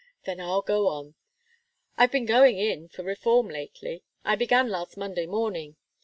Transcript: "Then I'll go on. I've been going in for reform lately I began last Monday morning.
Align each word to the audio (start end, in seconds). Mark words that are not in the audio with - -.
"Then 0.25 0.39
I'll 0.39 0.63
go 0.63 0.87
on. 0.87 1.13
I've 1.95 2.11
been 2.11 2.25
going 2.25 2.57
in 2.57 2.87
for 2.87 3.03
reform 3.03 3.47
lately 3.49 4.01
I 4.25 4.35
began 4.35 4.67
last 4.67 4.97
Monday 4.97 5.27
morning. 5.27 5.75